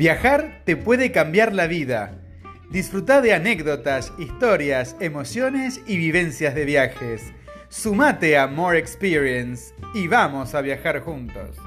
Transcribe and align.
Viajar 0.00 0.62
te 0.64 0.78
puede 0.78 1.12
cambiar 1.12 1.52
la 1.52 1.66
vida. 1.66 2.22
Disfruta 2.70 3.20
de 3.20 3.34
anécdotas, 3.34 4.14
historias, 4.18 4.96
emociones 4.98 5.82
y 5.86 5.98
vivencias 5.98 6.54
de 6.54 6.64
viajes. 6.64 7.34
Sumate 7.68 8.38
a 8.38 8.46
More 8.46 8.78
Experience 8.78 9.74
y 9.92 10.08
vamos 10.08 10.54
a 10.54 10.62
viajar 10.62 11.00
juntos. 11.00 11.58